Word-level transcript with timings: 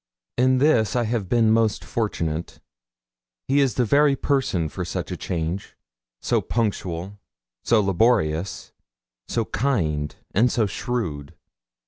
In 0.35 0.57
this 0.57 0.95
I 0.95 1.03
have 1.03 1.29
been 1.29 1.51
most 1.51 1.85
fortunate. 1.85 2.59
He 3.47 3.59
is 3.59 3.75
the 3.75 3.85
very 3.85 4.15
person 4.15 4.67
for 4.67 4.83
such 4.83 5.11
a 5.11 5.15
charge 5.15 5.75
so 6.23 6.41
punctual, 6.41 7.19
so 7.63 7.81
laborious, 7.81 8.71
so 9.27 9.45
kind, 9.45 10.15
and 10.33 10.51
so 10.51 10.65
shrewd. 10.65 11.35